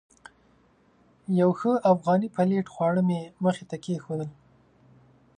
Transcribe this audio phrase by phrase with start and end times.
[1.39, 4.29] یو ښه افغاني پلیټ خواړه مې مخې ته کېښودل.